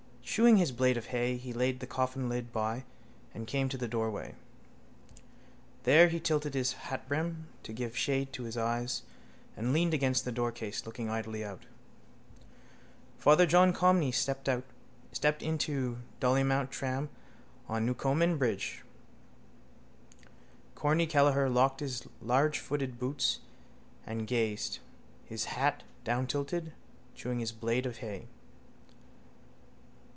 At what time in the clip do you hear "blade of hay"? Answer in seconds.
0.71-1.35, 27.51-28.27